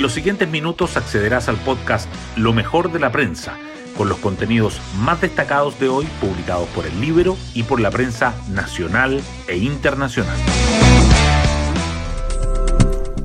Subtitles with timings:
[0.00, 3.58] En los siguientes minutos accederás al podcast Lo mejor de la prensa,
[3.98, 8.32] con los contenidos más destacados de hoy publicados por el libro y por la prensa
[8.48, 10.38] nacional e internacional.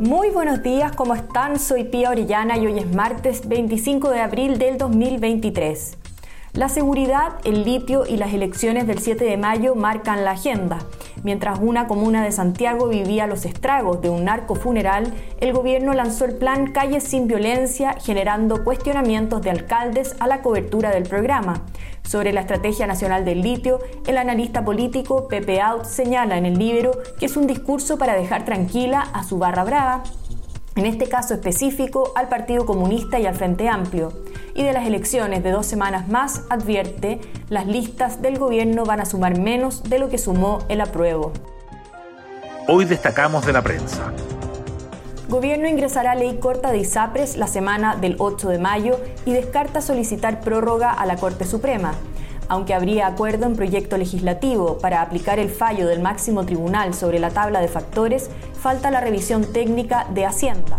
[0.02, 1.60] Muy buenos días, ¿cómo están?
[1.60, 5.98] Soy Pía Orellana y hoy es martes 25 de abril del 2023.
[6.56, 10.80] La seguridad, el litio y las elecciones del 7 de mayo marcan la agenda.
[11.22, 16.24] Mientras una comuna de Santiago vivía los estragos de un narco funeral, el gobierno lanzó
[16.24, 21.62] el plan Calles sin Violencia, generando cuestionamientos de alcaldes a la cobertura del programa.
[22.04, 26.92] Sobre la Estrategia Nacional del Litio, el analista político Pepe Out señala en el libro
[27.20, 30.04] que es un discurso para dejar tranquila a su barra brava,
[30.76, 34.12] en este caso específico al Partido Comunista y al Frente Amplio
[34.54, 39.06] y de las elecciones de dos semanas más advierte, las listas del gobierno van a
[39.06, 41.32] sumar menos de lo que sumó el apruebo.
[42.68, 44.12] Hoy destacamos de la prensa.
[45.30, 50.42] Gobierno ingresará ley corta de ISAPRES la semana del 8 de mayo y descarta solicitar
[50.42, 51.94] prórroga a la Corte Suprema.
[52.48, 57.32] Aunque habría acuerdo en proyecto legislativo para aplicar el fallo del máximo tribunal sobre la
[57.32, 58.30] tabla de factores,
[58.62, 60.78] falta la revisión técnica de Hacienda.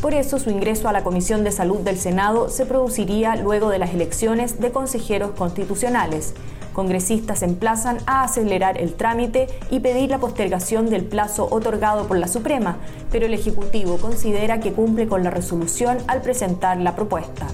[0.00, 3.78] Por eso su ingreso a la Comisión de Salud del Senado se produciría luego de
[3.78, 6.34] las elecciones de consejeros constitucionales.
[6.74, 12.26] Congresistas emplazan a acelerar el trámite y pedir la postergación del plazo otorgado por la
[12.26, 12.76] Suprema,
[13.12, 17.46] pero el Ejecutivo considera que cumple con la resolución al presentar la propuesta.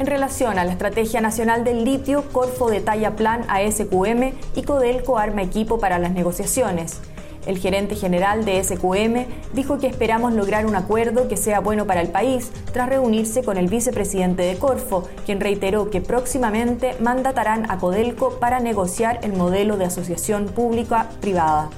[0.00, 5.18] En relación a la Estrategia Nacional del Litio, Corfo detalla plan a SQM y Codelco
[5.18, 7.00] arma equipo para las negociaciones.
[7.44, 12.00] El gerente general de SQM dijo que esperamos lograr un acuerdo que sea bueno para
[12.00, 17.76] el país tras reunirse con el vicepresidente de Corfo, quien reiteró que próximamente mandatarán a
[17.76, 21.68] Codelco para negociar el modelo de asociación pública-privada.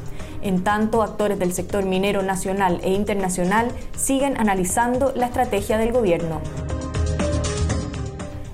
[0.43, 6.41] En tanto, actores del sector minero nacional e internacional siguen analizando la estrategia del gobierno.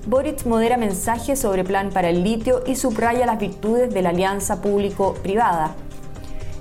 [0.09, 4.63] Boric modera mensajes sobre plan para el litio y subraya las virtudes de la alianza
[4.63, 5.75] público-privada.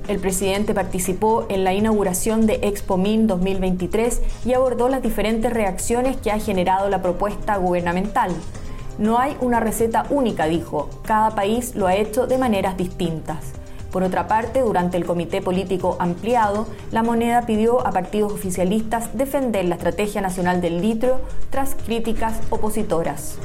[0.10, 6.18] El presidente participó en la inauguración de Expo Min 2023 y abordó las diferentes reacciones
[6.18, 8.32] que ha generado la propuesta gubernamental.
[8.98, 13.54] No hay una receta única, dijo, cada país lo ha hecho de maneras distintas.
[13.92, 19.66] Por otra parte, durante el comité político ampliado, la moneda pidió a partidos oficialistas defender
[19.66, 23.38] la estrategia nacional del litro tras críticas opositoras.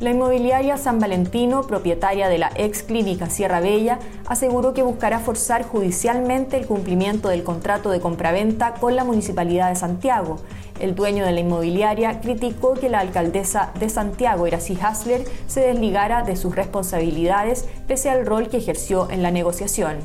[0.00, 3.98] La inmobiliaria San Valentino, propietaria de la ex clínica Sierra Bella,
[4.28, 9.74] aseguró que buscará forzar judicialmente el cumplimiento del contrato de compraventa con la Municipalidad de
[9.74, 10.36] Santiago.
[10.78, 16.22] El dueño de la inmobiliaria criticó que la alcaldesa de Santiago, Iracy Hasler, se desligara
[16.22, 19.96] de sus responsabilidades pese al rol que ejerció en la negociación.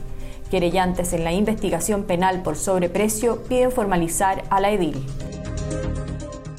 [0.49, 5.05] Querellantes en la investigación penal por sobreprecio piden formalizar a la edil.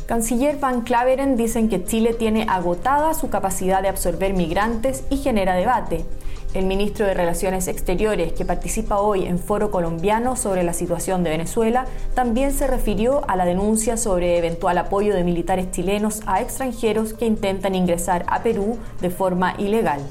[0.07, 5.55] Canciller Van Claveren dicen que Chile tiene agotada su capacidad de absorber migrantes y genera
[5.55, 6.05] debate.
[6.53, 11.31] El ministro de Relaciones Exteriores, que participa hoy en foro colombiano sobre la situación de
[11.31, 17.15] Venezuela, también se refirió a la denuncia sobre eventual apoyo de militares chilenos a extranjeros
[17.15, 20.03] que intentan ingresar a Perú de forma ilegal.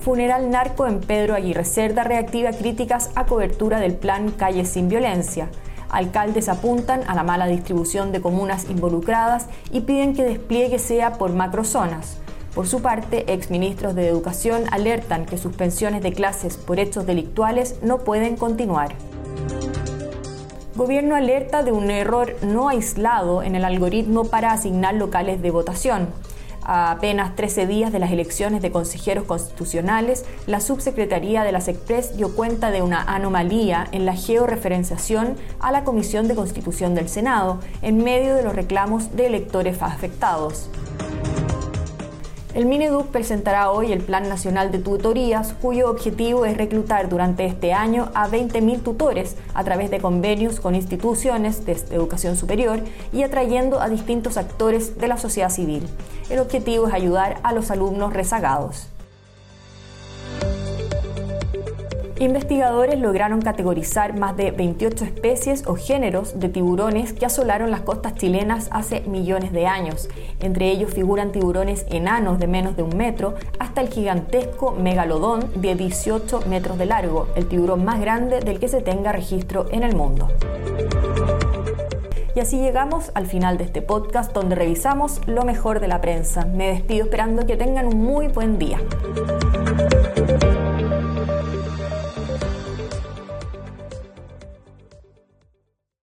[0.00, 5.48] Funeral narco en Pedro Aguirre Cerda reactiva críticas a cobertura del plan Calles sin Violencia.
[5.90, 11.32] Alcaldes apuntan a la mala distribución de comunas involucradas y piden que despliegue sea por
[11.32, 12.16] macrozonas.
[12.54, 17.98] Por su parte, exministros de Educación alertan que suspensiones de clases por hechos delictuales no
[17.98, 18.94] pueden continuar.
[20.74, 26.08] Gobierno alerta de un error no aislado en el algoritmo para asignar locales de votación.
[26.62, 32.16] A apenas 13 días de las elecciones de consejeros constitucionales, la subsecretaría de las Express
[32.16, 37.60] dio cuenta de una anomalía en la georreferenciación a la Comisión de Constitución del Senado,
[37.82, 40.68] en medio de los reclamos de electores afectados.
[42.52, 47.72] El Mineduc presentará hoy el Plan Nacional de Tutorías, cuyo objetivo es reclutar durante este
[47.72, 52.80] año a 20.000 tutores a través de convenios con instituciones de educación superior
[53.12, 55.86] y atrayendo a distintos actores de la sociedad civil.
[56.28, 58.88] El objetivo es ayudar a los alumnos rezagados.
[62.20, 68.14] Investigadores lograron categorizar más de 28 especies o géneros de tiburones que asolaron las costas
[68.14, 70.06] chilenas hace millones de años.
[70.38, 75.74] Entre ellos figuran tiburones enanos de menos de un metro hasta el gigantesco megalodón de
[75.74, 79.96] 18 metros de largo, el tiburón más grande del que se tenga registro en el
[79.96, 80.28] mundo.
[82.36, 86.44] Y así llegamos al final de este podcast donde revisamos lo mejor de la prensa.
[86.44, 88.78] Me despido esperando que tengan un muy buen día.